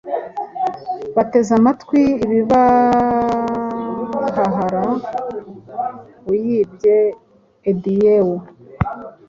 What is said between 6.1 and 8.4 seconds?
uibye Odyeu,